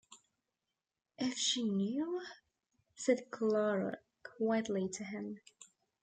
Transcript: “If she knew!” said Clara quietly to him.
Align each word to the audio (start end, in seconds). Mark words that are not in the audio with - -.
“If 1.19 1.37
she 1.37 1.61
knew!” 1.63 2.23
said 2.95 3.29
Clara 3.29 3.99
quietly 4.23 4.89
to 4.89 5.03
him. 5.03 5.41